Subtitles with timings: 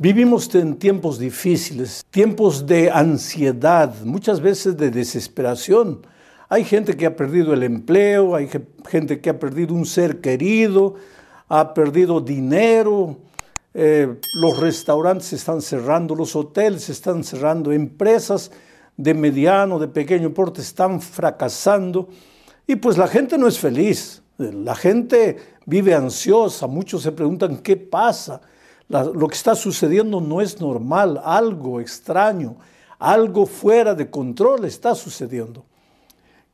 [0.00, 6.06] Vivimos en tiempos difíciles, tiempos de ansiedad, muchas veces de desesperación.
[6.48, 8.48] Hay gente que ha perdido el empleo, hay
[8.88, 10.94] gente que ha perdido un ser querido,
[11.48, 13.18] ha perdido dinero,
[13.74, 18.52] eh, los restaurantes están cerrando, los hoteles están cerrando, empresas
[18.96, 22.08] de mediano, de pequeño porte están fracasando
[22.68, 27.76] y pues la gente no es feliz, la gente vive ansiosa, muchos se preguntan qué
[27.76, 28.40] pasa
[28.88, 32.56] lo que está sucediendo no es normal, algo extraño,
[32.98, 35.64] algo fuera de control está sucediendo.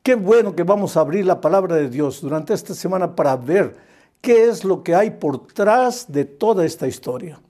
[0.03, 3.77] Qué bueno que vamos a abrir la palabra de Dios durante esta semana para ver
[4.21, 7.41] qué es lo que hay por detrás de toda esta historia.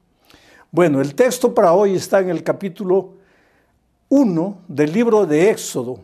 [0.70, 3.14] Bueno, el texto para hoy está en el capítulo
[4.08, 6.00] 1 del libro de Éxodo,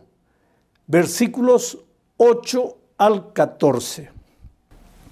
[0.87, 1.77] versículos
[2.17, 4.09] 8 al 14.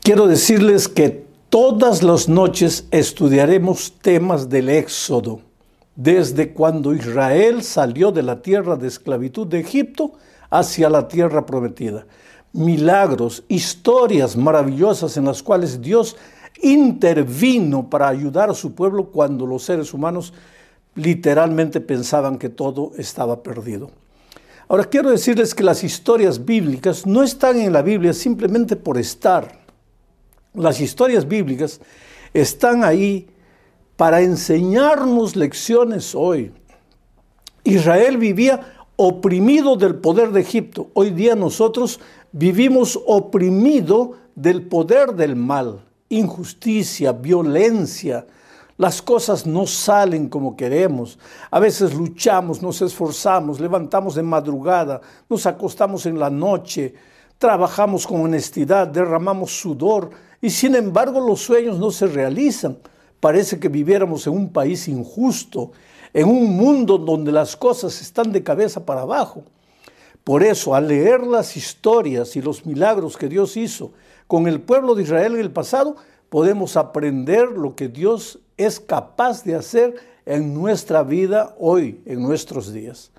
[0.01, 5.41] Quiero decirles que Todas las noches estudiaremos temas del Éxodo,
[5.95, 10.11] desde cuando Israel salió de la tierra de esclavitud de Egipto
[10.51, 12.05] hacia la tierra prometida.
[12.53, 16.17] Milagros, historias maravillosas en las cuales Dios
[16.61, 20.35] intervino para ayudar a su pueblo cuando los seres humanos
[20.93, 23.89] literalmente pensaban que todo estaba perdido.
[24.67, 29.58] Ahora quiero decirles que las historias bíblicas no están en la Biblia simplemente por estar
[30.53, 31.79] las historias bíblicas
[32.33, 33.27] están ahí
[33.95, 36.53] para enseñarnos lecciones hoy.
[37.63, 40.89] Israel vivía oprimido del poder de Egipto.
[40.93, 41.99] Hoy día nosotros
[42.31, 48.25] vivimos oprimido del poder del mal, injusticia, violencia.
[48.77, 51.19] Las cosas no salen como queremos.
[51.51, 56.95] A veces luchamos, nos esforzamos, levantamos de madrugada, nos acostamos en la noche,
[57.39, 62.77] trabajamos con honestidad, derramamos sudor, y sin embargo los sueños no se realizan.
[63.19, 65.71] Parece que viviéramos en un país injusto,
[66.13, 69.43] en un mundo donde las cosas están de cabeza para abajo.
[70.23, 73.91] Por eso, al leer las historias y los milagros que Dios hizo
[74.27, 75.95] con el pueblo de Israel en el pasado,
[76.29, 79.95] podemos aprender lo que Dios es capaz de hacer
[80.25, 83.11] en nuestra vida hoy, en nuestros días.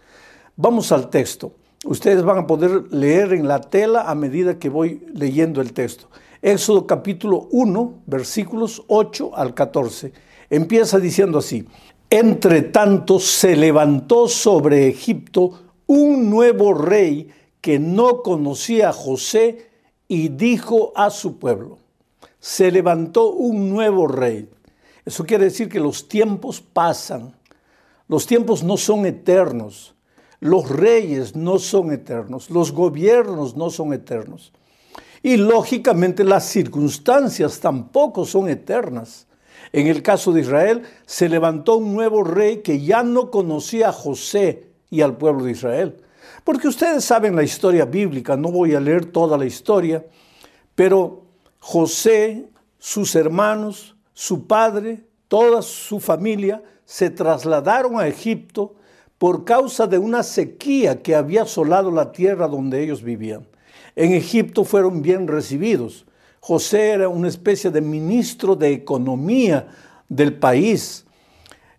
[0.57, 1.53] Vamos al texto.
[1.85, 6.09] Ustedes van a poder leer en la tela a medida que voy leyendo el texto.
[6.43, 10.13] Éxodo capítulo 1, versículos 8 al 14.
[10.51, 11.67] Empieza diciendo así,
[12.11, 17.29] entre tanto se levantó sobre Egipto un nuevo rey
[17.63, 19.71] que no conocía a José
[20.07, 21.79] y dijo a su pueblo,
[22.39, 24.51] se levantó un nuevo rey.
[25.07, 27.35] Eso quiere decir que los tiempos pasan,
[28.07, 29.95] los tiempos no son eternos,
[30.41, 34.53] los reyes no son eternos, los gobiernos no son eternos.
[35.23, 39.27] Y lógicamente las circunstancias tampoco son eternas.
[39.73, 43.93] En el caso de Israel, se levantó un nuevo rey que ya no conocía a
[43.93, 45.97] José y al pueblo de Israel.
[46.43, 50.05] Porque ustedes saben la historia bíblica, no voy a leer toda la historia,
[50.75, 51.23] pero
[51.59, 58.75] José, sus hermanos, su padre, toda su familia se trasladaron a Egipto
[59.21, 63.47] por causa de una sequía que había asolado la tierra donde ellos vivían
[63.97, 66.07] en Egipto fueron bien recibidos.
[66.41, 69.69] José era una especie de ministro de economía
[70.09, 71.05] del país.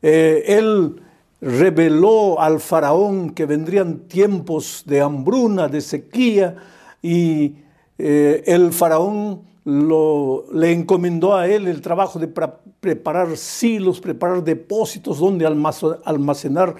[0.02, 1.02] Eh, él
[1.42, 6.58] reveló al faraón que vendrían tiempos de hambruna, de sequía,
[7.02, 7.56] y
[7.98, 15.46] eh, el faraón le encomendó a él el trabajo de preparar silos, preparar depósitos donde
[15.46, 16.76] almacenar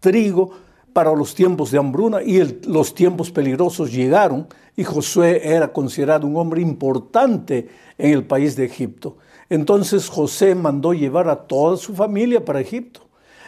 [0.00, 0.50] trigo
[0.92, 4.46] para los tiempos de hambruna y los tiempos peligrosos llegaron
[4.76, 7.68] y Josué era considerado un hombre importante
[7.98, 9.16] en el país de Egipto.
[9.48, 13.06] Entonces José mandó llevar a toda su familia para Egipto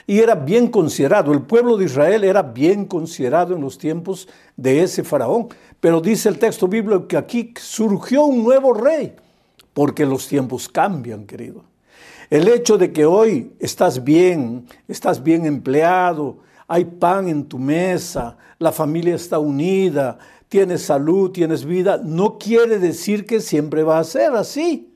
[0.09, 4.27] y era bien considerado, el pueblo de Israel era bien considerado en los tiempos
[4.57, 5.49] de ese faraón.
[5.81, 9.15] Pero dice el texto bíblico que aquí surgió un nuevo rey,
[9.75, 11.63] porque los tiempos cambian, querido.
[12.31, 18.37] El hecho de que hoy estás bien, estás bien empleado, hay pan en tu mesa,
[18.59, 20.19] la familia está unida,
[20.51, 24.95] tienes salud, tienes vida, no quiere decir que siempre va a ser así,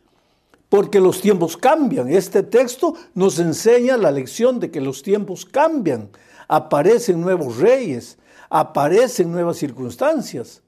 [0.68, 2.10] porque los tiempos cambian.
[2.10, 6.10] Este texto nos enseña la lección de que los tiempos cambian,
[6.48, 8.18] aparecen nuevos reyes,
[8.50, 10.62] aparecen nuevas circunstancias.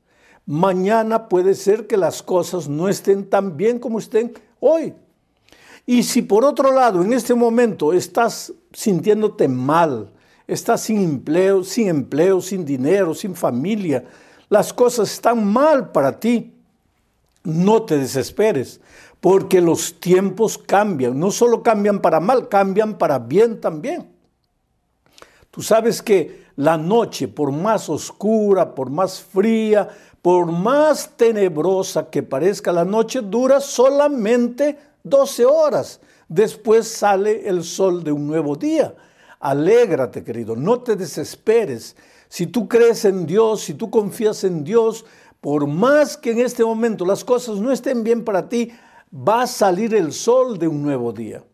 [0.46, 4.94] Mañana puede ser que las cosas no estén tan bien como estén hoy.
[5.86, 10.12] Y si por otro lado en este momento estás sintiéndote mal,
[10.46, 14.04] estás sin empleo, sin empleo, sin dinero, sin familia,
[14.48, 16.54] las cosas están mal para ti,
[17.42, 18.80] no te desesperes,
[19.20, 24.10] porque los tiempos cambian, no solo cambian para mal, cambian para bien también.
[25.50, 29.88] Tú sabes que la noche, por más oscura, por más fría,
[30.22, 36.00] por más tenebrosa que parezca la noche, dura solamente 12 horas.
[36.28, 38.94] Después sale el sol de un nuevo día.
[39.38, 41.94] Alégrate, querido, no te desesperes.
[42.28, 45.04] Si tú crees en Dios, si tú confías en Dios,
[45.40, 48.72] por más que en este momento las cosas no estén bien para ti,
[49.14, 51.44] va a salir el sol de un nuevo día.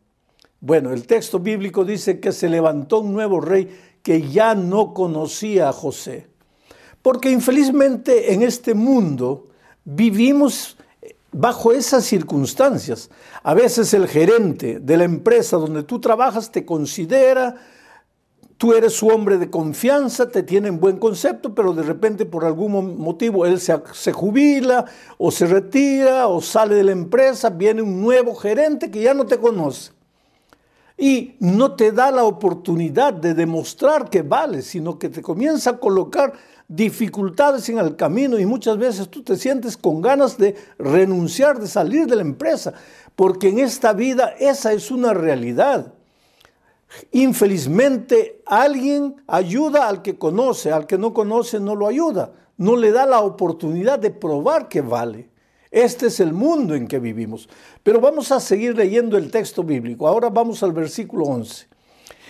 [0.60, 3.68] Bueno, el texto bíblico dice que se levantó un nuevo rey
[4.02, 6.28] que ya no conocía a José.
[7.02, 9.48] Porque infelizmente en este mundo
[9.84, 10.76] vivimos
[11.32, 13.10] bajo esas circunstancias.
[13.42, 17.56] A veces el gerente de la empresa donde tú trabajas te considera,
[18.56, 22.44] tú eres su hombre de confianza, te tiene en buen concepto, pero de repente por
[22.44, 24.84] algún motivo él se, jubila
[25.16, 29.24] o se retira o sale de la empresa, viene un nuevo gerente que ya no
[29.24, 29.92] te conoce.
[30.98, 35.78] Y no te da la oportunidad de demostrar que vales, sino que te comienza a
[35.78, 36.34] colocar
[36.70, 41.66] dificultades en el camino y muchas veces tú te sientes con ganas de renunciar, de
[41.66, 42.72] salir de la empresa,
[43.16, 45.92] porque en esta vida esa es una realidad.
[47.10, 52.92] Infelizmente alguien ayuda al que conoce, al que no conoce no lo ayuda, no le
[52.92, 55.28] da la oportunidad de probar que vale.
[55.72, 57.48] Este es el mundo en que vivimos.
[57.82, 60.06] Pero vamos a seguir leyendo el texto bíblico.
[60.06, 61.66] Ahora vamos al versículo 11.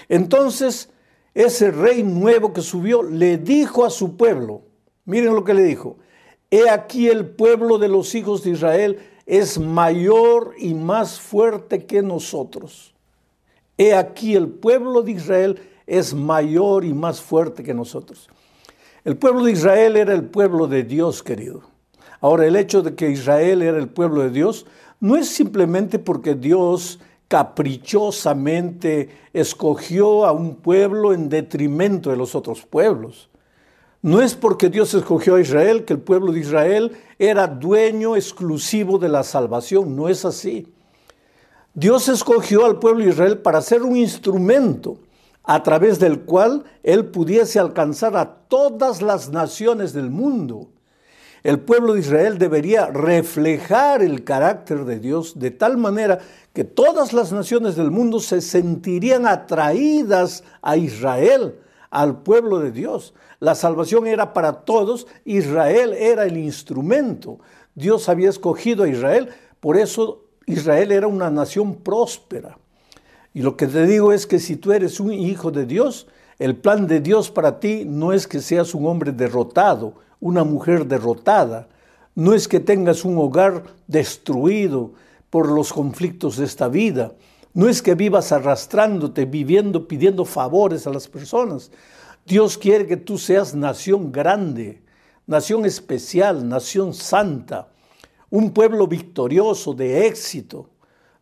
[0.08, 0.88] Entonces
[1.34, 4.62] ese rey nuevo que subió le dijo a su pueblo,
[5.04, 5.96] miren lo que le dijo,
[6.50, 12.02] he aquí el pueblo de los hijos de Israel es mayor y más fuerte que
[12.02, 12.94] nosotros.
[13.78, 18.28] He aquí el pueblo de Israel es mayor y más fuerte que nosotros.
[19.04, 21.62] El pueblo de Israel era el pueblo de Dios, querido.
[22.20, 24.66] Ahora, el hecho de que Israel era el pueblo de Dios
[25.00, 27.00] no es simplemente porque Dios
[27.30, 33.30] caprichosamente escogió a un pueblo en detrimento de los otros pueblos.
[34.02, 36.90] No es porque Dios escogió a Israel que el pueblo de Israel
[37.20, 40.74] era dueño exclusivo de la salvación, no es así.
[41.72, 44.98] Dios escogió al pueblo de Israel para ser un instrumento
[45.44, 50.66] a través del cual él pudiese alcanzar a todas las naciones del mundo.
[51.42, 56.18] El pueblo de Israel debería reflejar el carácter de Dios de tal manera
[56.52, 61.58] que todas las naciones del mundo se sentirían atraídas a Israel,
[61.90, 63.14] al pueblo de Dios.
[63.38, 67.38] La salvación era para todos, Israel era el instrumento.
[67.74, 72.58] Dios había escogido a Israel, por eso Israel era una nación próspera.
[73.32, 76.06] Y lo que te digo es que si tú eres un hijo de Dios,
[76.38, 80.86] el plan de Dios para ti no es que seas un hombre derrotado, una mujer
[80.86, 81.68] derrotada,
[82.14, 84.92] no es que tengas un hogar destruido
[85.30, 87.12] por los conflictos de esta vida,
[87.54, 91.70] no es que vivas arrastrándote, viviendo, pidiendo favores a las personas.
[92.24, 94.82] Dios quiere que tú seas nación grande,
[95.26, 97.68] nación especial, nación santa,
[98.30, 100.68] un pueblo victorioso, de éxito.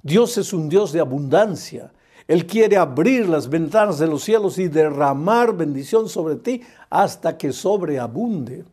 [0.02, 1.92] Dios es un Dios de abundancia.
[2.26, 7.52] Él quiere abrir las ventanas de los cielos y derramar bendición sobre ti hasta que
[7.52, 8.64] sobreabunde.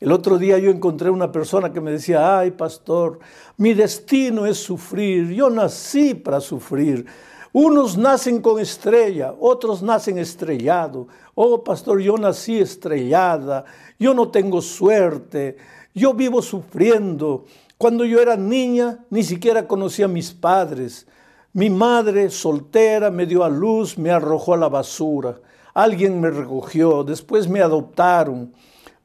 [0.00, 3.18] El otro día yo encontré una persona que me decía, ay pastor,
[3.58, 7.04] mi destino es sufrir, yo nací para sufrir.
[7.52, 11.08] Unos nacen con estrella, otros nacen estrellado.
[11.34, 13.66] Oh pastor, yo nací estrellada,
[13.98, 15.58] yo no tengo suerte,
[15.94, 17.44] yo vivo sufriendo.
[17.76, 21.06] Cuando yo era niña ni siquiera conocía a mis padres.
[21.52, 25.40] Mi madre soltera me dio a luz, me arrojó a la basura.
[25.74, 28.54] Alguien me recogió, después me adoptaron.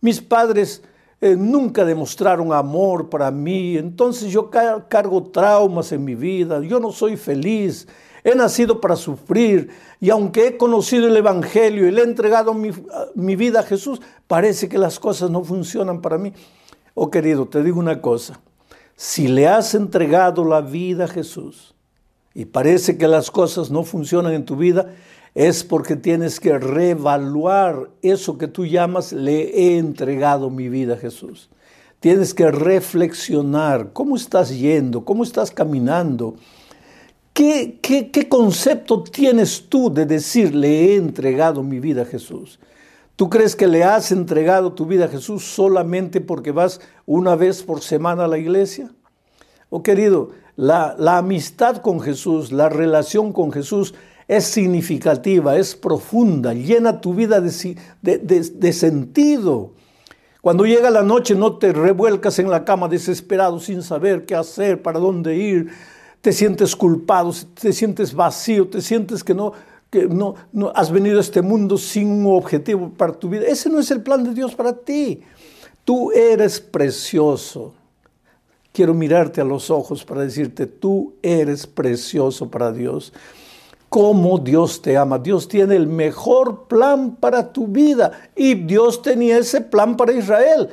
[0.05, 0.83] Mis padres
[1.19, 6.91] eh, nunca demostraron amor para mí, entonces yo cargo traumas en mi vida, yo no
[6.91, 7.87] soy feliz,
[8.23, 9.69] he nacido para sufrir
[9.99, 12.69] y aunque he conocido el Evangelio y le he entregado mi,
[13.15, 16.31] mi vida a Jesús, parece que las cosas no funcionan para mí.
[16.93, 18.39] Oh querido, te digo una cosa,
[18.95, 21.73] si le has entregado la vida a Jesús
[22.35, 24.93] y parece que las cosas no funcionan en tu vida,
[25.35, 30.97] es porque tienes que reevaluar eso que tú llamas le he entregado mi vida a
[30.97, 31.49] Jesús.
[31.99, 36.35] Tienes que reflexionar cómo estás yendo, cómo estás caminando.
[37.33, 42.59] ¿Qué, qué, concepto tienes tú de decir le he entregado mi vida a Jesús?
[43.17, 47.61] ¿Tú crees que le has entregado tu vida a Jesús solamente porque vas una vez
[47.61, 48.89] por semana a la iglesia?
[49.69, 53.95] Oh querido, la, la amistad con Jesús, la relación con Jesús
[54.27, 59.71] es significativa, es profunda, llena tu vida de, de, sentido.
[60.41, 64.81] Cuando llega la noche no te revuelcas en la cama desesperado sin saber qué hacer,
[64.81, 65.69] para dónde ir,
[66.21, 69.53] te sientes culpado, te sientes vacío, te sientes que no,
[69.91, 73.45] que no, no has venido a este mundo sin un objetivo para tu vida.
[73.45, 75.21] Ese no es el plan de Dios para ti.
[75.83, 77.75] Tú eres precioso.
[78.73, 83.13] Quiero mirarte a los ojos para decirte, tú eres precioso para Dios.
[83.95, 85.19] Cómo Dios te ama.
[85.19, 88.11] Dios tiene el mejor plan para tu vida.
[88.35, 90.67] Y Dios tenía ese plan para Israel.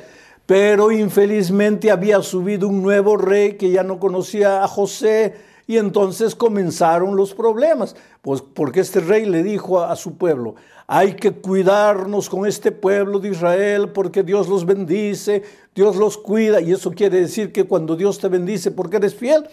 [0.45, 5.35] Pero infelizmente había subido un nuevo rey que ya no conocía a José
[5.67, 11.13] y entonces comenzaron los problemas, pues porque este rey le dijo a, su pueblo, hay
[11.13, 16.73] que cuidarnos con este pueblo de Israel porque Dios los bendice, Dios los cuida, y
[16.73, 19.45] eso quiere decir que cuando Dios te bendice porque eres fiel,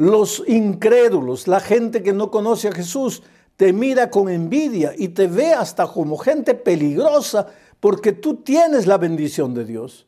[0.00, 3.22] los incrédulos, la gente que no conoce a Jesús,
[3.58, 7.48] te mira con envidia y te ve hasta como gente peligrosa
[7.80, 10.06] porque tú tienes la bendición de Dios.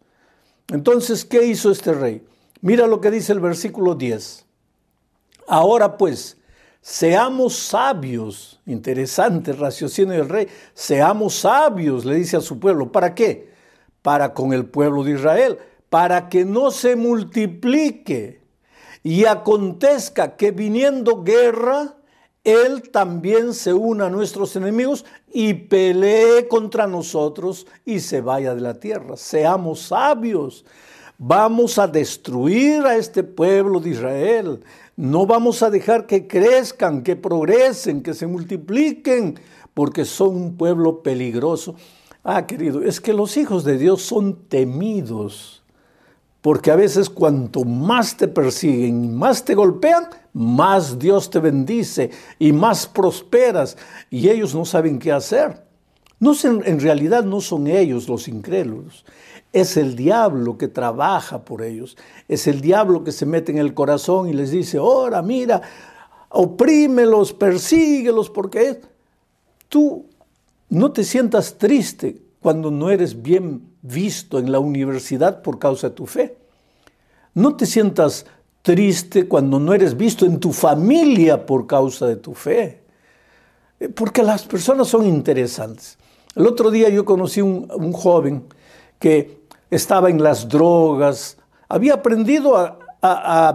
[0.69, 2.25] Entonces, ¿qué hizo este rey?
[2.63, 4.47] Mira lo que dice el versículo 10.
[5.47, 6.39] Ahora pues,
[6.81, 13.53] seamos sabios, interesante raciocinio del rey, seamos sabios, le dice a su pueblo, ¿para qué?
[14.01, 15.59] Para con el pueblo de Israel,
[15.91, 18.42] para que no se multiplique
[19.03, 21.97] y acontezca que viniendo guerra,
[22.45, 28.61] él también se una a nuestros enemigos y pelee contra nosotros y se vaya de
[28.61, 29.17] la tierra.
[29.17, 30.65] Seamos sabios.
[31.19, 34.61] Vamos a destruir a este pueblo de Israel.
[34.97, 39.39] No vamos a dejar que crezcan, que progresen, que se multipliquen,
[39.73, 41.77] porque son un pueblo peligroso.
[42.25, 45.62] Ah, querido, es que los hijos de Dios son temidos,
[46.43, 52.11] porque a veces cuanto más te persiguen y más te golpean, más Dios te bendice
[52.39, 53.77] y más prosperas
[54.11, 55.65] y ellos no saben qué hacer.
[56.19, 59.05] No, en realidad no son ellos los incrédulos,
[59.53, 61.97] es el diablo que trabaja por ellos.
[62.29, 65.61] Es el diablo que se mete en el corazón y les dice, ahora mira,
[66.31, 68.81] oprímelos, persíguelos, porque
[69.69, 70.07] tú
[70.71, 75.95] no te sientas triste cuando no eres bien visto en la universidad por causa de
[75.95, 76.37] tu fe.
[77.35, 78.27] No te sientas
[78.63, 82.83] triste cuando no eres visto en tu familia por causa de tu fe.
[83.95, 85.99] Porque las personas son interesantes.
[86.35, 88.45] El otro día yo conocí un, un joven
[88.99, 91.37] que estaba en las drogas,
[91.69, 92.79] había aprendido a,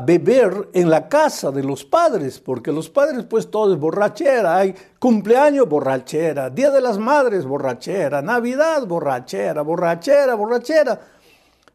[0.06, 4.76] beber en la casa de los padres, porque los padres pues todo es borrachera, hay
[5.00, 11.00] cumpleaños borrachera, Día de las Madres borrachera, Navidad borrachera, borrachera, borrachera.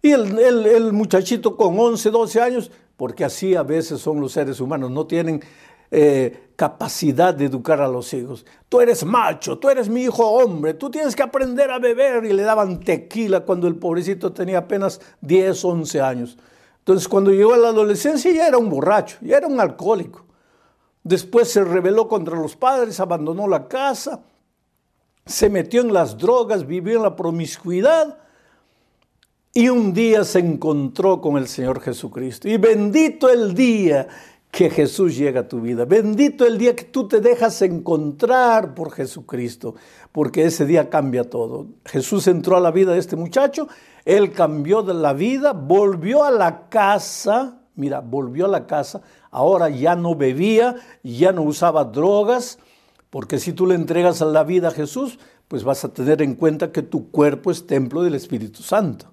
[0.03, 4.61] Y el, el muchachito con 11, 12 años, porque así a veces son los seres
[4.61, 5.41] humanos, no tienen
[5.95, 8.47] eh, capacidad de educar a los hijos.
[8.69, 12.25] Tú eres macho, tú eres mi hijo hombre, tú tienes que aprender a beber.
[12.25, 16.39] Y le daban tequila cuando el pobrecito tenía apenas 10, 11 años.
[16.83, 20.25] Entonces cuando llegó a la adolescencia ya era un borracho, ya era un alcohólico.
[21.05, 24.21] Después se rebeló contra los padres, abandonó la casa,
[25.25, 28.19] se metió en las drogas, vivió en la promiscuidad
[29.55, 32.49] y un día se encontró con el Señor Jesucristo.
[32.49, 34.09] Y bendito el día
[34.53, 35.87] que Jesús llega a tu vida.
[35.87, 39.75] Bendito el día que tú te dejas encontrar por Jesucristo,
[40.13, 41.69] porque ese día cambia todo.
[41.87, 43.67] Jesús entró a la vida de este muchacho,
[44.05, 49.71] él cambió de la vida, volvió a la casa, mira, volvió a la casa, ahora
[49.71, 52.59] ya no bebía, ya no usaba drogas,
[53.09, 55.19] porque si tú le entregas la vida a Jesús,
[55.49, 59.13] pues vas a tener en cuenta que tu cuerpo es templo del Espíritu Santo.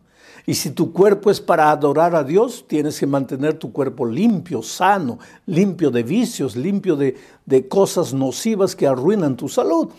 [0.49, 4.63] Y si tu cuerpo es para adorar a Dios, tienes que mantener tu cuerpo limpio,
[4.63, 9.89] sano, limpio de vicios, limpio de, cosas nocivas que arruinan tu salud.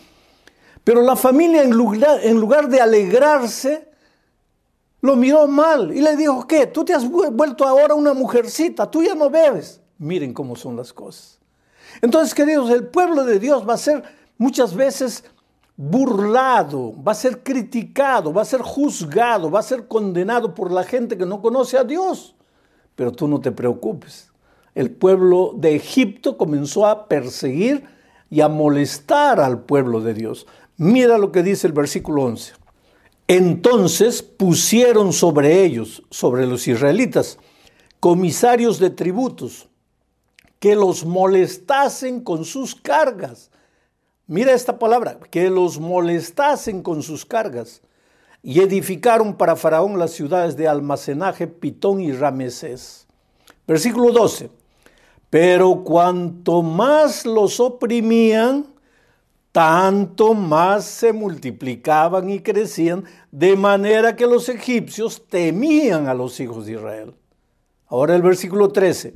[0.83, 3.87] Pero la familia, en lugar, en lugar de alegrarse,
[4.99, 6.67] lo miró mal y le dijo, ¿qué?
[6.67, 9.79] Tú te has vuelto ahora una mujercita, tú ya no bebes.
[9.99, 11.39] Miren cómo son las cosas.
[12.01, 14.03] Entonces, queridos, el pueblo de Dios va a ser
[14.37, 15.23] muchas veces
[15.83, 20.83] burlado, va a ser criticado, va a ser juzgado, va a ser condenado por la
[20.83, 22.35] gente que no conoce a Dios.
[22.95, 24.31] Pero tú no te preocupes.
[24.75, 27.85] El pueblo de Egipto comenzó a perseguir
[28.29, 30.45] y a molestar al pueblo de Dios.
[30.77, 32.53] Mira lo que dice el versículo 11.
[33.27, 37.39] Entonces pusieron sobre ellos, sobre los israelitas,
[37.99, 39.67] comisarios de tributos,
[40.59, 43.49] que los molestasen con sus cargas
[44.27, 47.81] Mira esta palabra, que los molestasen con sus cargas.
[48.43, 53.07] Y edificaron para Faraón las ciudades de almacenaje Pitón y Ramesés.
[53.67, 54.49] Versículo 12.
[55.29, 58.65] Pero cuanto más los oprimían,
[59.51, 66.65] tanto más se multiplicaban y crecían, de manera que los egipcios temían a los hijos
[66.65, 67.13] de Israel.
[67.87, 69.15] Ahora el versículo 13.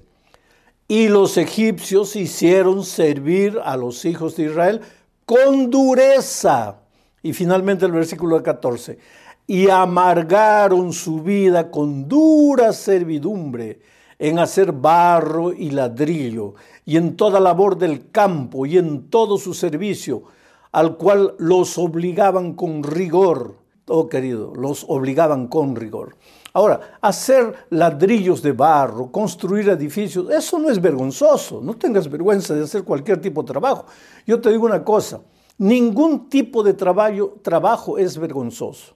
[0.87, 4.81] Y los egipcios hicieron servir a los hijos de Israel
[5.25, 6.77] con dureza.
[7.23, 8.99] Y finalmente el versículo 14.
[9.47, 13.79] Y amargaron su vida con dura servidumbre
[14.19, 19.53] en hacer barro y ladrillo, y en toda labor del campo, y en todo su
[19.53, 20.23] servicio,
[20.71, 23.64] al cual los obligaban con rigor.
[23.87, 26.15] Oh querido, los obligaban con rigor.
[26.53, 31.61] Ahora, hacer ladrillos de barro, construir edificios, eso no es vergonzoso.
[31.61, 33.85] No tengas vergüenza de hacer cualquier tipo de trabajo.
[34.25, 35.21] Yo te digo una cosa,
[35.57, 38.95] ningún tipo de trabajo, trabajo es vergonzoso.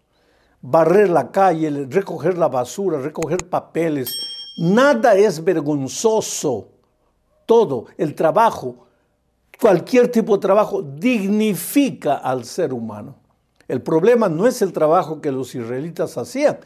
[0.62, 4.10] Barrer la calle, recoger la basura, recoger papeles,
[4.58, 6.70] nada es vergonzoso.
[7.46, 8.88] Todo, el trabajo,
[9.60, 13.29] cualquier tipo de trabajo dignifica al ser humano.
[13.70, 16.58] El problema no es el trabajo que los israelitas hacían,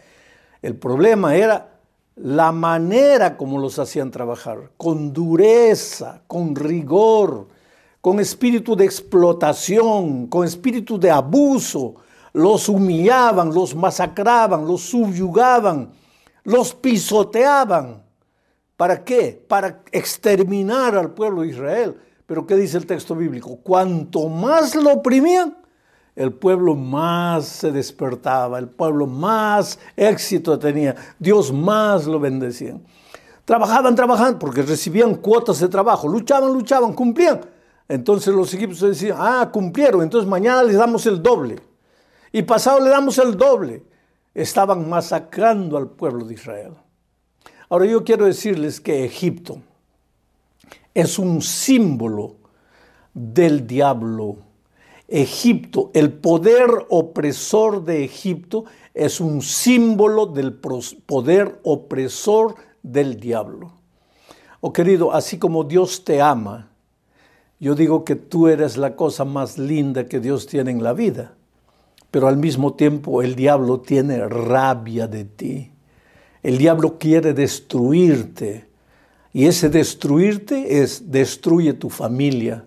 [0.62, 1.74] el problema era
[2.16, 7.48] la manera como los hacían trabajar, con dureza, con rigor,
[8.00, 11.96] con espíritu de explotación, con espíritu de abuso.
[12.32, 15.92] Los humillaban, los masacraban, los subyugaban,
[16.46, 18.02] los pisoteaban.
[18.78, 19.44] ¿Para qué?
[19.48, 21.98] Para exterminar al pueblo de Israel.
[22.26, 23.58] Pero ¿qué dice el texto bíblico?
[23.58, 25.63] Cuanto más lo oprimían,
[26.16, 32.78] el pueblo más se despertaba, el pueblo más éxito tenía, Dios más lo bendecía.
[33.46, 37.42] Trabajaban, trabajaban, porque recibían cuotas de trabajo, luchaban, luchaban, cumplían.
[37.88, 41.60] Entonces los equipos decían, ah, cumplieron, entonces mañana les damos el doble.
[42.32, 43.84] Y pasado le damos el doble.
[44.34, 46.74] Estaban masacrando al pueblo de Israel.
[47.70, 49.58] Ahora yo quiero decirles que Egipto
[50.94, 52.36] es un símbolo
[53.14, 54.38] del diablo
[55.16, 58.66] Egipto, el poder opresor de Egipto
[58.96, 63.74] es un símbolo del poder opresor del diablo.
[64.60, 66.72] Oh querido, así como Dios te ama,
[67.60, 71.36] yo digo que tú eres la cosa más linda que Dios tiene en la vida,
[72.10, 75.72] pero al mismo tiempo el diablo tiene rabia de ti.
[76.42, 78.66] El diablo quiere destruirte
[79.32, 82.66] y ese destruirte es destruye tu familia,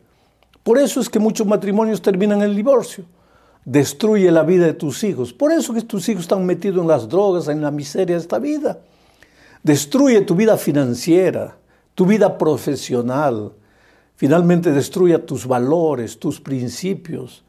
[0.67, 3.05] por eso es que muchos matrimonios terminan en el divorcio.
[3.65, 5.33] Destruye la vida de tus hijos.
[5.33, 8.41] Por eso que tus hijos están metidos en las drogas, en la miseria de esta
[8.41, 8.81] vida.
[9.63, 11.57] Destruye tu vida financiera,
[11.95, 13.53] tu vida profesional.
[14.17, 17.45] Finalmente destruye tus valores, tus principios.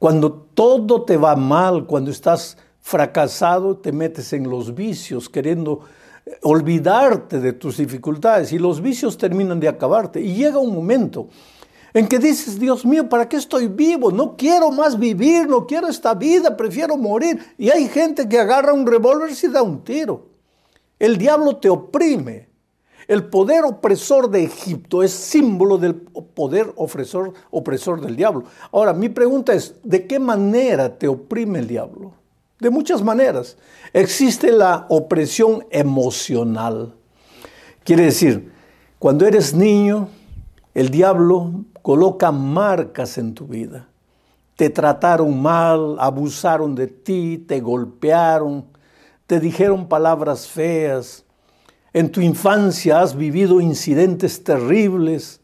[0.00, 5.82] Cuando todo te va mal, cuando estás fracasado, te metes en los vicios, queriendo
[6.42, 10.20] olvidarte de tus dificultades y los vicios terminan de acabarte.
[10.20, 11.28] Y llega un momento
[11.96, 14.12] en que dices, Dios mío, ¿para qué estoy vivo?
[14.12, 17.54] No quiero más vivir, no quiero esta vida, prefiero morir.
[17.56, 20.26] Y hay gente que agarra un revólver y da un tiro.
[20.98, 22.50] El diablo te oprime.
[23.08, 28.44] El poder opresor de Egipto es símbolo del poder opresor, opresor del diablo.
[28.72, 32.12] Ahora, mi pregunta es, ¿de qué manera te oprime el diablo?
[32.60, 33.56] De muchas maneras.
[33.94, 36.94] Existe la opresión emocional.
[37.84, 38.52] Quiere decir,
[38.98, 40.10] cuando eres niño,
[40.74, 43.86] el diablo coloca marcas en tu vida.
[44.56, 48.64] Te trataron mal, abusaron de ti, te golpearon,
[49.28, 51.24] te dijeron palabras feas.
[51.92, 55.40] En tu infancia has vivido incidentes terribles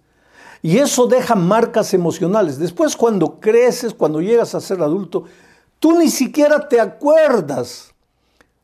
[0.63, 2.59] y eso deja marcas emocionales.
[2.59, 5.23] Después cuando creces, cuando llegas a ser adulto,
[5.79, 7.95] tú ni siquiera te acuerdas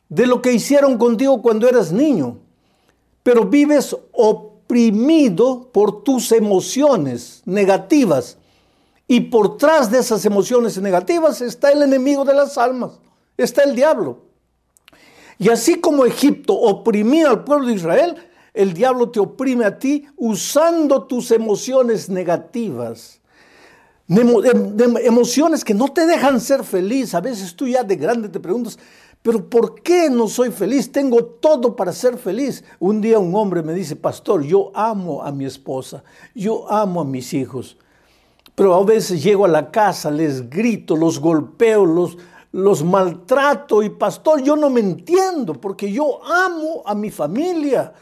[0.08, 2.38] de lo que hicieron contigo cuando eras niño,
[3.22, 3.96] pero vives
[4.68, 8.36] oprimido por tus emociones negativas.
[9.06, 12.92] Y por tras de esas emociones negativas está el enemigo de las almas,
[13.38, 14.18] está el diablo.
[15.38, 18.16] Y así como Egipto oprimía al pueblo de Israel,
[18.52, 23.22] el diablo te oprime a ti usando tus emociones negativas.
[24.08, 27.14] emociones que no te dejan ser feliz.
[27.14, 28.78] A veces tú ya de grande te preguntas,
[29.22, 30.92] pero ¿por qué no soy feliz?
[30.92, 32.64] Tengo todo para ser feliz.
[32.78, 36.04] Un día un hombre me dice, pastor, yo amo a mi esposa,
[36.34, 37.76] yo amo a mis hijos,
[38.54, 41.84] pero a veces llego a la casa, les grito, los golpeo,
[42.52, 47.92] los, maltrato y pastor, yo no me entiendo porque yo amo a mi familia.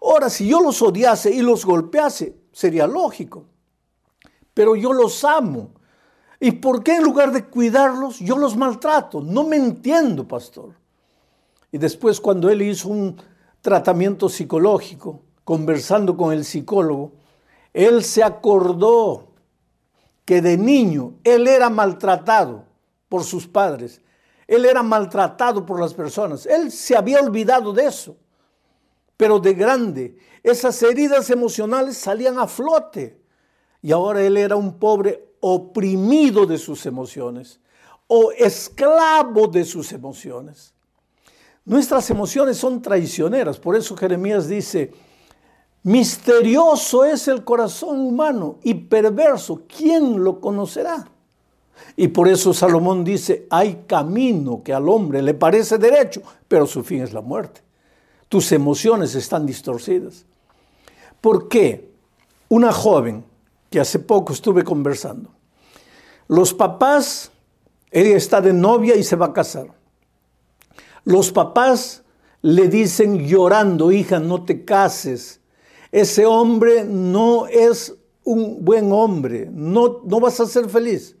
[0.00, 3.44] Ahora, si yo los odiase y los golpease, sería lógico,
[4.54, 5.75] pero yo los amo.
[6.38, 9.20] ¿Y por qué en lugar de cuidarlos yo los maltrato?
[9.20, 10.74] No me entiendo, pastor.
[11.72, 13.20] Y después cuando él hizo un
[13.60, 17.12] tratamiento psicológico, conversando con el psicólogo,
[17.72, 19.28] él se acordó
[20.24, 22.64] que de niño él era maltratado
[23.08, 24.00] por sus padres,
[24.46, 28.16] él era maltratado por las personas, él se había olvidado de eso,
[29.16, 33.20] pero de grande esas heridas emocionales salían a flote
[33.86, 37.60] y ahora él era un pobre oprimido de sus emociones
[38.08, 40.74] o esclavo de sus emociones.
[41.64, 44.92] Nuestras emociones son traicioneras, por eso Jeremías dice,
[45.84, 51.08] misterioso es el corazón humano y perverso, ¿quién lo conocerá?
[51.94, 56.82] Y por eso Salomón dice, hay camino que al hombre le parece derecho, pero su
[56.82, 57.60] fin es la muerte.
[58.28, 60.26] Tus emociones están distorcidas.
[61.20, 61.88] ¿Por qué?
[62.48, 63.35] Una joven
[63.76, 65.28] que hace poco estuve conversando,
[66.28, 67.30] los papás,
[67.90, 69.66] ella está de novia y se va a casar.
[71.04, 72.02] Los papás
[72.40, 75.42] le dicen llorando, hija, no te cases.
[75.92, 81.14] Ese hombre no es un buen hombre, no, no vas a ser feliz.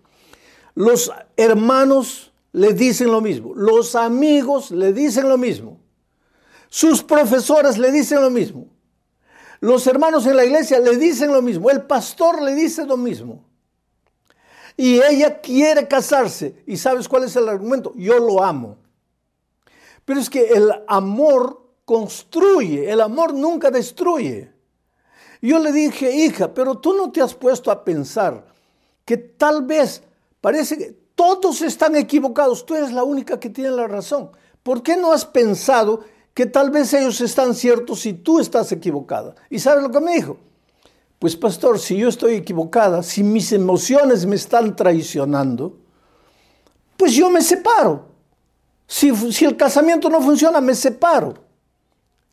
[0.74, 5.78] Los hermanos le dicen lo mismo, los amigos le dicen lo mismo,
[6.70, 8.68] sus profesores le dicen lo mismo,
[9.60, 13.44] los hermanos en la iglesia le dicen lo mismo, el pastor le dice lo mismo
[14.76, 16.62] y ella quiere casarse.
[16.66, 17.92] ¿Y sabes cuál es el argumento?
[17.96, 18.76] Yo lo amo.
[20.04, 24.52] Pero es que el amor construye, el amor nunca destruye.
[25.40, 28.46] Yo le dije, hija, pero tú no te has puesto a pensar
[29.04, 30.02] que tal vez
[30.40, 34.30] parece que todos están equivocados, tú eres la única que tiene la razón.
[34.62, 36.00] ¿Por qué no has pensado
[36.36, 39.34] que tal vez ellos están ciertos y tú estás equivocada?
[39.48, 40.36] ¿Y sabes lo que me dijo?
[41.18, 45.78] Pues pastor, si yo estoy equivocada, si mis emociones me están traicionando,
[46.98, 48.08] pues yo me separo.
[48.86, 51.32] Si, si el casamiento no funciona, me separo.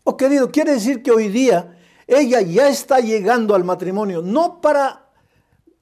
[0.04, 5.08] Oh querido, quiere decir que hoy día ella ya está llegando al matrimonio, no para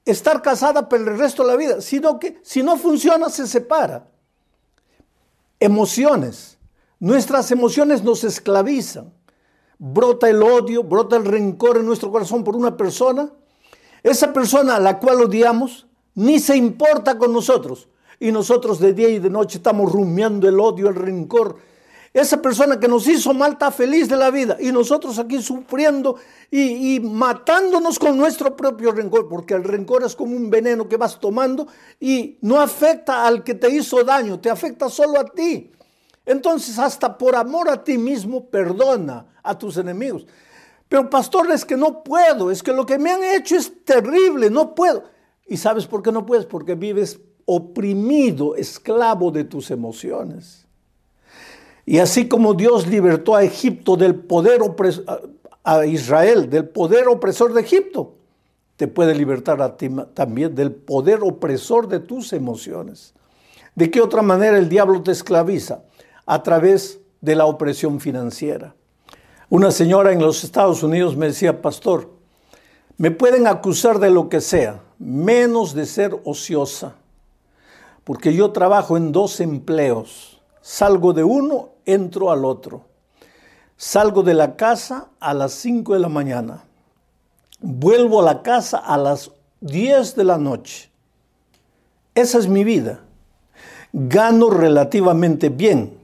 [0.04, 4.06] estar casada por el resto de la vida, sino que si no funciona, se separa.
[5.58, 6.51] Emociones.
[7.02, 9.12] Nuestras emociones nos esclavizan
[9.76, 13.28] brota el odio, brota el rencor en nuestro corazón por una persona,
[14.04, 17.88] esa persona a la cual odiamos ni se importa con nosotros.
[18.20, 21.56] Y nosotros de día y de noche estamos rumiando el odio, el rencor.
[22.14, 26.14] Esa persona que nos hizo mal está feliz de la vida y nosotros aquí sufriendo
[26.52, 30.96] y, y, matándonos con nuestro propio rencor, porque el rencor es como un veneno que
[30.96, 31.66] vas tomando
[31.98, 35.72] y no afecta al que te hizo daño, te afecta solo a ti.
[36.24, 40.26] Entonces, hasta por amor a ti mismo, perdona a tus enemigos.
[40.88, 44.50] Pero pastor, es que no puedo, es que lo que me han hecho es terrible,
[44.50, 45.04] no puedo.
[45.46, 46.46] ¿Y sabes por qué no puedes?
[46.46, 50.66] Porque vives oprimido, esclavo de tus emociones.
[51.84, 54.60] Y así como Dios libertó a Egipto del poder
[55.64, 58.14] a Israel del poder opresor de Egipto,
[58.76, 63.14] te puede libertar a ti también del poder opresor de tus emociones.
[63.74, 65.84] ¿De qué otra manera el diablo te esclaviza?
[66.26, 68.74] A través de la opresión financiera.
[69.48, 72.10] Una señora en los Estados Unidos me decía, pastor,
[72.96, 76.94] me pueden acusar de lo que sea, menos de ser ociosa,
[78.04, 80.40] porque yo trabajo en dos empleos.
[80.60, 82.84] Salgo de uno, entro al otro.
[83.76, 86.64] Salgo de la casa a las 5 de la mañana.
[87.60, 90.90] Vuelvo a la casa a las 10 de la noche.
[92.14, 93.00] Esa es mi vida.
[93.92, 95.98] Gano relativamente bien,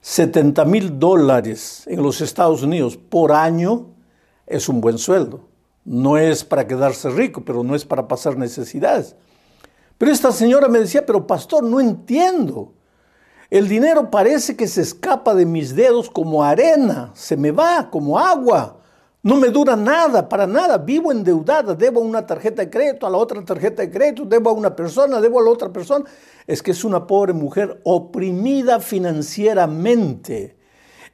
[0.00, 3.88] 70 mil dólares en los Estados Unidos por año
[4.46, 5.48] es un buen sueldo.
[5.84, 9.16] No es para quedarse rico, pero no es para pasar necesidades.
[9.98, 12.72] Pero esta señora me decía, pero pastor, no entiendo.
[13.50, 18.18] El dinero parece que se escapa de mis dedos como arena, se me va como
[18.18, 18.79] agua.
[19.22, 20.78] No me dura nada, para nada.
[20.78, 24.54] Vivo endeudada, debo una tarjeta de crédito, a la otra tarjeta de crédito, debo a
[24.54, 26.06] una persona, debo a la otra persona.
[26.46, 30.56] Es que es una pobre mujer oprimida financieramente.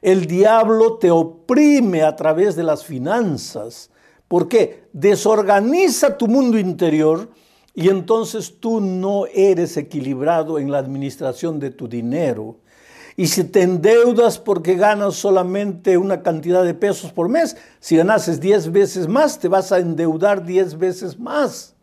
[0.01, 3.89] El diablo te oprime a través de las finanzas.
[4.27, 4.85] ¿Por qué?
[4.93, 7.29] Desorganiza tu mundo interior
[7.73, 12.57] y entonces tú no eres equilibrado en la administración de tu dinero
[13.19, 18.39] y si te endeudas porque ganas solamente una cantidad de pesos por mes, si ganases
[18.39, 21.73] 10 veces más, te vas a endeudar 10 veces más.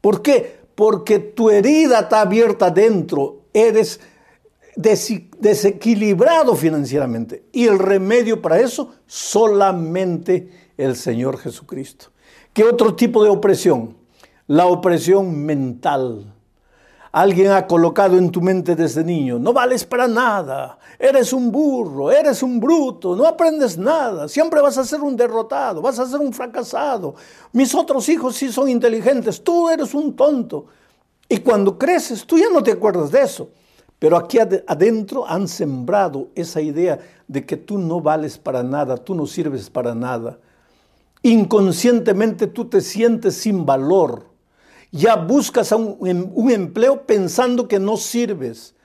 [0.00, 0.58] ¿Por qué?
[0.74, 4.00] Porque tu herida está abierta dentro, eres
[4.74, 7.44] desequilibrado financieramente.
[7.52, 12.06] Y el remedio para eso, solamente el Señor Jesucristo.
[12.52, 13.96] ¿Qué otro tipo de opresión?
[14.48, 16.34] La opresión mental.
[17.14, 22.10] Alguien ha colocado en tu mente desde niño, no vales para nada, eres un burro,
[22.10, 26.18] eres un bruto, no aprendes nada, siempre vas a ser un derrotado, vas a ser
[26.18, 27.14] un fracasado.
[27.52, 30.66] Mis otros hijos sí son inteligentes, tú eres un tonto.
[31.28, 33.48] Y cuando creces, tú ya no te acuerdas de eso.
[34.00, 36.98] Pero aquí adentro han sembrado esa idea
[37.28, 40.40] de que tú no vales para nada, tú no sirves para nada.
[41.22, 44.33] Inconscientemente tú te sientes sin valor
[44.94, 48.76] ya buscas un, em, un, empleo pensando que no sirves.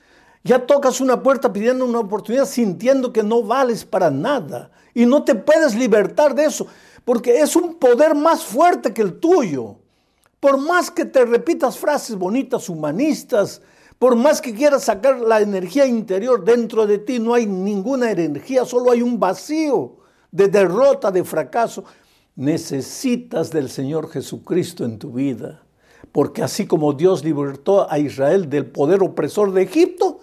[0.44, 4.72] Ya tocas una puerta pidiendo una oportunidad sintiendo que no vales para nada.
[4.96, 6.66] Y no te puedes libertar de eso,
[7.06, 9.76] porque es un poder más fuerte que el tuyo.
[10.40, 13.62] Por más que te repitas frases bonitas, humanistas,
[14.00, 18.66] por más que quieras sacar la energía interior dentro de ti, no hay ninguna energía,
[18.66, 19.98] solo hay un vacío
[20.32, 21.84] de derrota, de fracaso.
[22.36, 25.66] Necesitas del Señor Jesucristo en tu vida
[26.12, 30.20] porque así como Dios libertó a Israel del poder opresor de Egipto,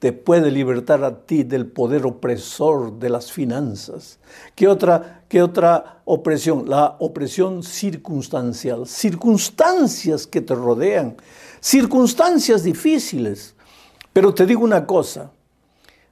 [0.00, 4.18] te puede libertar a ti del poder opresor de las finanzas.
[4.54, 6.68] ¿Qué otra, qué otra opresión?
[6.68, 8.86] La opresión circunstancial.
[8.86, 11.16] Circunstancias que te rodean,
[11.60, 13.54] circunstancias difíciles.
[14.14, 15.30] Pero te digo una cosa,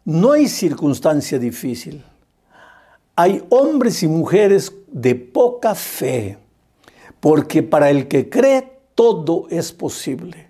[0.04, 2.04] no hay circunstancia difícil.
[3.16, 6.38] Hay hombres y mujeres de poca fe,
[7.20, 10.48] porque para el que cree todo es posible.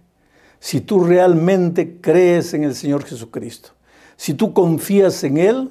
[0.58, 3.72] Si tú realmente crees en el Señor Jesucristo,
[4.16, 5.70] si tú confías en Él,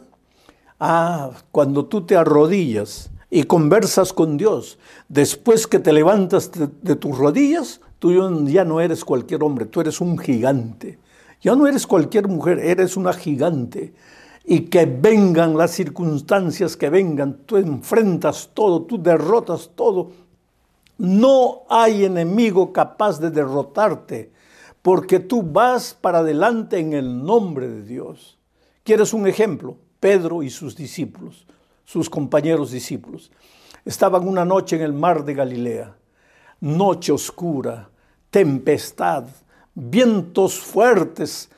[0.79, 4.77] ah, cuando tú te arrodillas y conversas con Dios,
[5.09, 9.99] después que te levantas de, tus rodillas, tú ya no eres cualquier hombre, tú eres
[9.99, 10.99] un gigante.
[11.41, 13.95] Ya no eres cualquier mujer, eres una gigante.
[14.45, 20.26] Y que vengan las circunstancias que vengan, tú enfrentas todo, tú derrotas todo
[20.97, 24.31] no hay enemigo capaz de derrotarte
[24.81, 28.37] porque tú vas para adelante en el nombre de Dios.
[28.83, 29.77] ¿Quieres un ejemplo?
[29.99, 31.45] Pedro y sus discípulos,
[31.83, 33.31] sus compañeros discípulos,
[33.83, 35.95] estaban una noche en el mar de Galilea,
[36.61, 37.89] noche oscura,
[38.29, 39.25] tempestad,
[39.73, 41.49] vientos fuertes,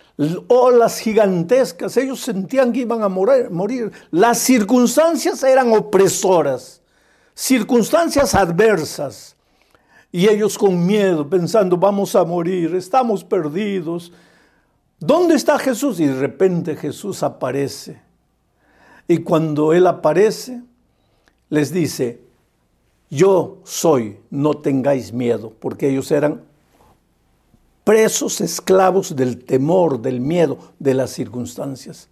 [0.48, 6.79] olas gigantescas, ellos sentían que iban a morir, las circunstancias eran opresoras
[7.40, 9.38] circunstancias adversas
[10.12, 14.12] y ellos con miedo, pensando, vamos a morir, estamos perdidos.
[15.00, 16.02] ¿Dónde está Jesús?
[16.02, 18.02] Y de repente Jesús aparece.
[19.08, 20.62] Y cuando Él aparece,
[21.50, 22.20] les dice,
[23.10, 26.42] yo soy, no tengáis miedo, porque ellos eran
[27.86, 32.10] presos, esclavos del temor, del miedo, de las circunstancias.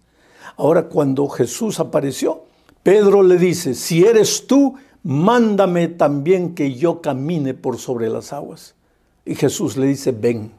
[0.56, 2.44] Ahora cuando Jesús apareció,
[2.82, 8.74] Pedro le dice, si eres tú, mándame también que yo camine por sobre las aguas.
[9.24, 10.52] Y Jesús le dice, ven.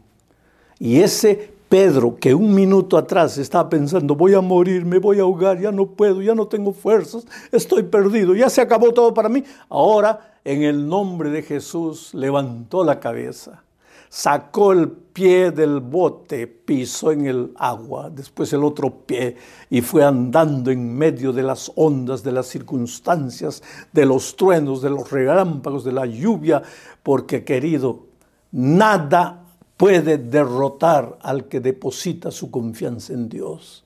[0.79, 5.21] Y ese Pedro, que un minuto atrás estaba pensando, voy a morir, me voy a
[5.21, 9.29] ahogar, ya no puedo, ya no tengo fuerzas, estoy perdido, ya se acabó todo para
[9.29, 13.61] mí, ahora en el nombre de Jesús levantó la cabeza
[14.09, 19.35] sacó el pie del bote, pisó en el agua, después el otro pie
[19.69, 23.61] y fue andando en medio de las ondas, de las circunstancias,
[23.93, 26.63] de los truenos, de los relámpagos, de la lluvia,
[27.03, 28.07] porque querido,
[28.51, 29.45] nada
[29.77, 33.85] puede derrotar al que deposita su confianza en Dios.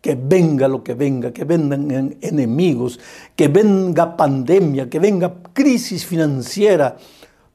[0.00, 3.00] Que venga lo que venga, que vengan enemigos,
[3.34, 6.96] que venga pandemia, que venga crisis financiera,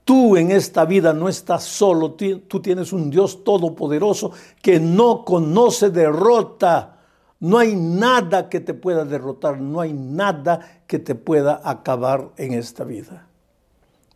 [0.06, 5.90] Tú en esta vida no estás solo, tú tienes un Dios todopoderoso que no conoce
[5.90, 6.98] derrota.
[7.40, 12.54] No hay nada que te pueda derrotar, no hay nada que te pueda acabar en
[12.54, 13.28] esta vida.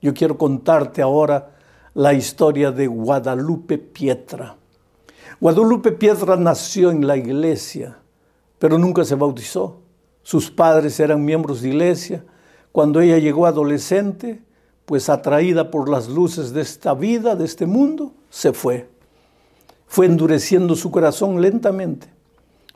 [0.02, 1.52] Yo quiero contarte ahora
[1.94, 4.56] la historia de Guadalupe Pietra.
[5.40, 7.98] Guadalupe Pietra nació en la iglesia,
[8.60, 9.82] pero nunca se bautizó.
[10.22, 12.26] Sus padres eran miembros de iglesia.
[12.72, 14.42] Cuando ella llegó adolescente,
[14.88, 18.90] pues atraída por las luces de esta vida, de este mundo, se fue.
[19.86, 22.08] Fue endureciendo su corazón lentamente.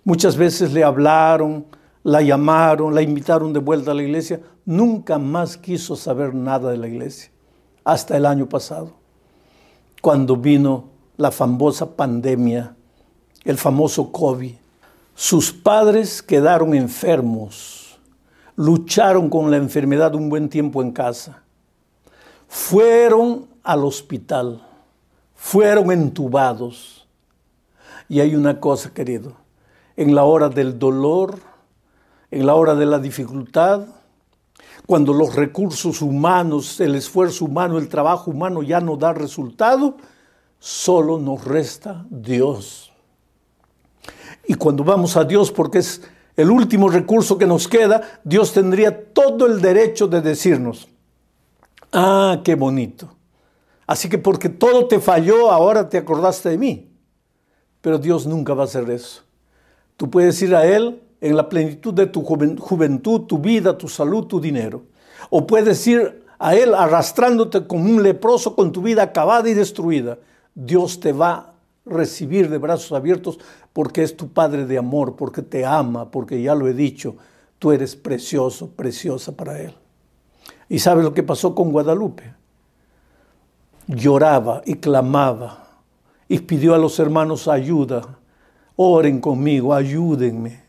[0.04, 1.66] Muchas veces le hablaron,
[2.04, 4.42] la llamaron, la invitaron de vuelta a la iglesia.
[4.66, 7.32] Nunca más quiso saber nada de la iglesia,
[7.86, 8.92] hasta el año pasado,
[10.02, 12.76] cuando vino la famosa pandemia,
[13.46, 14.56] el famoso COVID.
[15.16, 17.98] Sus padres quedaron enfermos,
[18.58, 21.44] lucharon con la enfermedad un buen tiempo en casa
[22.52, 24.62] fueron al hospital,
[25.36, 27.08] fueron entubados.
[28.10, 29.36] Y hay una cosa, querido,
[29.96, 31.40] en la hora del dolor,
[32.30, 33.86] en la hora de la dificultad,
[34.86, 39.96] cuando los recursos humanos, el esfuerzo humano, el trabajo humano ya no da resultado,
[40.60, 42.92] solo nos resta Dios.
[44.46, 46.02] Y cuando vamos a Dios, porque es
[46.36, 50.90] el último recurso que nos queda, Dios tendría todo el derecho de decirnos,
[51.92, 53.10] ah, qué bonito.
[53.88, 56.92] Así que porque todo te falló, ahora te acordaste de mí.
[57.82, 59.24] Pero Dios nunca va a hacer eso.
[59.98, 64.26] Tú puedes ir a Él en la plenitud de tu juventud, tu vida, tu salud,
[64.26, 64.84] tu dinero.
[65.30, 70.18] O puedes ir a Él arrastrándote como un leproso con tu vida acabada y destruida.
[70.56, 71.54] Dios te va a
[71.86, 73.40] recibir de brazos abiertos
[73.74, 77.16] porque es tu Padre de amor, porque te ama, porque ya lo he dicho,
[77.60, 79.76] tú eres precioso, preciosa para Él.
[80.72, 82.34] ¿Y sabes lo que pasó con Guadalupe?
[83.88, 85.68] Lloraba y clamaba
[86.30, 88.20] y pidió a los hermanos ayuda.
[88.78, 90.64] Oren conmigo, ayúdenme.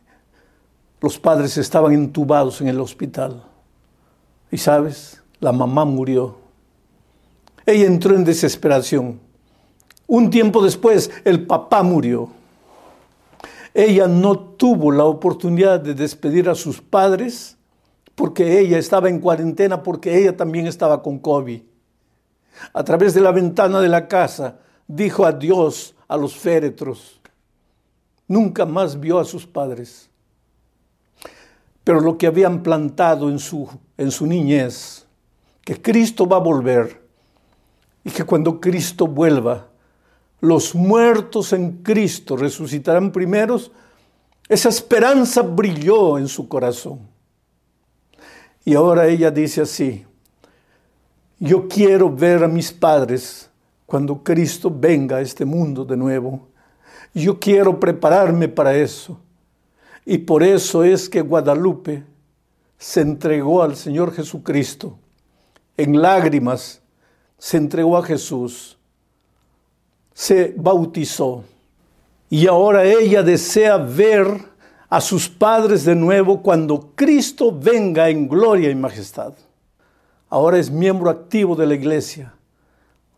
[1.01, 3.45] Los padres estaban entubados en el hospital.
[4.51, 6.35] Y sabes, la mamá murió.
[7.65, 9.21] Ella entró en desesperación.
[10.09, 12.29] Un tiempo después, el papá murió.
[13.73, 17.57] Ella no tuvo la oportunidad de despedir a sus padres
[18.15, 21.63] porque ella estaba en cuarentena, porque ella también estaba con COVID.
[22.73, 27.21] A través de la ventana de la casa dijo adiós a los féretros.
[28.29, 30.11] Nunca más vio a sus padres.
[31.85, 35.07] Pero lo que habían plantado en su, en su niñez,
[35.65, 37.03] que Cristo va a volver
[38.05, 39.69] y que cuando Cristo vuelva,
[40.41, 43.71] los muertos en Cristo resucitarán primeros,
[44.49, 47.12] esa esperanza brilló en su corazón.
[48.65, 50.05] Y ahora ella dice así,
[51.39, 53.51] yo quiero ver a mis padres
[53.87, 56.49] cuando Cristo venga a este mundo de nuevo.
[57.13, 59.19] Yo quiero prepararme para eso.
[60.05, 62.05] Y por eso es que Guadalupe
[62.79, 64.97] se entregó al Señor Jesucristo.
[65.77, 66.81] En lágrimas
[67.39, 68.79] se entregó a Jesús
[70.15, 71.45] se bautizó
[72.29, 74.52] y ahora ella desea ver
[74.93, 79.33] a sus padres de nuevo cuando Cristo venga en gloria y majestad.
[80.29, 82.35] Ahora es miembro activo de la iglesia,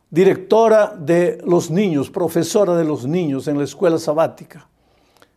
[0.09, 4.69] directora de los niños, profesora de los niños en la escuela sabática,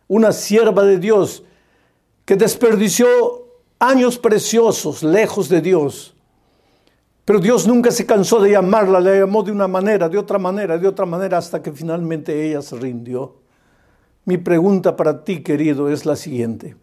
[0.06, 1.42] una sierva de Dios
[2.24, 3.08] que desperdició
[3.80, 6.14] años preciosos lejos de Dios
[7.24, 10.78] pero Dios nunca se cansó de llamarla, la llamó de una manera, de otra manera,
[10.78, 13.34] de otra manera, hasta que finalmente ella se rindió.
[14.28, 16.76] Mi pregunta para ti, querido, es la siguiente.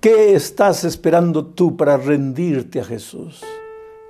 [0.00, 3.42] ¿Qué estás esperando tú para rendirte a Jesús?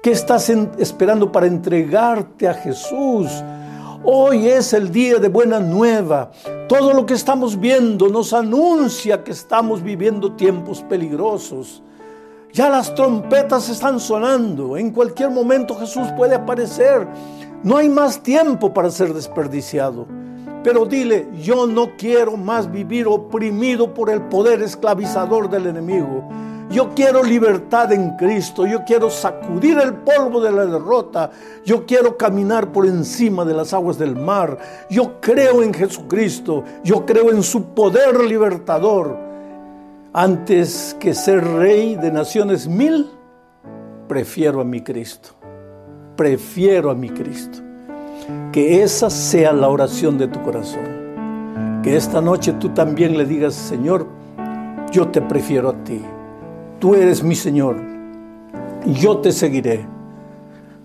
[0.01, 0.48] ¿Qué estás
[0.79, 3.27] esperando para entregarte a Jesús?
[4.05, 6.31] Hoy es el día de buena nueva.
[6.68, 11.83] Todo lo que estamos viendo nos anuncia que estamos viviendo tiempos peligrosos.
[12.53, 14.77] Ya las trompetas están sonando.
[14.77, 17.09] En cualquier momento Jesús puede aparecer.
[17.64, 20.21] No hay más tiempo para ser desperdiciado.
[20.62, 26.29] Pero dile, yo no quiero más vivir oprimido por el poder esclavizador del enemigo.
[26.70, 28.66] Yo quiero libertad en Cristo.
[28.66, 31.31] Yo quiero sacudir el polvo de la derrota.
[31.66, 34.57] Yo quiero caminar por encima de las aguas del mar.
[34.88, 36.64] Yo creo en Jesucristo.
[36.83, 39.18] Yo creo en su poder libertador.
[40.14, 43.11] Antes que ser rey de naciones mil,
[44.09, 45.31] prefiero a mi Cristo.
[46.16, 47.71] Prefiero a mi Cristo.
[48.52, 51.80] Que esa sea la oración de tu corazón.
[51.82, 54.06] Que esta noche tú también le digas, Señor,
[54.90, 56.02] yo te prefiero a ti.
[56.78, 57.76] Tú eres mi Señor.
[58.87, 59.87] Yo te seguiré.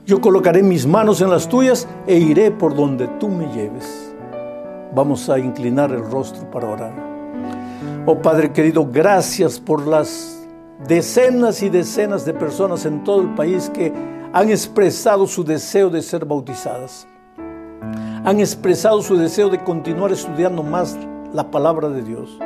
[0.06, 4.14] Yo colocaré mis manos en las tuyas e iré por donde tú me lleves.
[4.96, 6.94] Vamos a inclinar el rostro para orar.
[8.06, 10.48] Oh Padre querido, gracias por las
[10.88, 13.92] decenas y decenas de personas en todo el país que
[14.32, 17.06] han expresado su deseo de ser bautizadas.
[18.28, 20.98] Han expresado su deseo de continuar estudiando más
[21.34, 22.38] la palabra de Dios.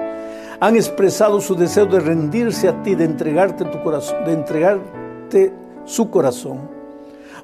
[0.60, 5.52] Han expresado su deseo de rendirse a ti, de entregarte tu corazón, de entregarte
[5.86, 6.70] su corazón.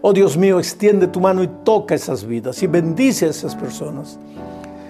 [0.02, 4.19] Oh Dios mío, extiende tu mano y toca esas vidas y bendice a esas personas.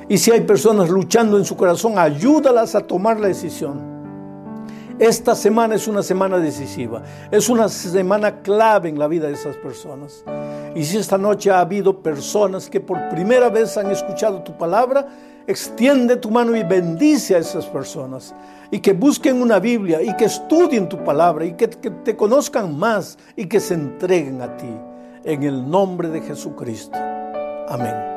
[0.09, 3.96] Y si hay personas luchando en su corazón, ayúdalas a tomar la decisión.
[4.99, 9.55] Esta semana es una semana decisiva, es una semana clave en la vida de esas
[9.57, 10.23] personas.
[10.73, 15.07] Y si esta noche ha habido personas que por primera vez han escuchado tu palabra,
[15.45, 18.33] extiende tu mano y bendice a esas personas.
[18.71, 23.19] Y que busquen una Biblia y que estudien tu palabra y que, te conozcan más
[23.35, 24.73] y que se entreguen a ti.
[25.23, 26.97] En el nombre de Jesucristo.
[27.69, 28.16] Amén.